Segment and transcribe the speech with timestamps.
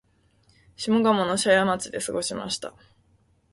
[0.77, 2.73] 下鴨の社家町で過ごしました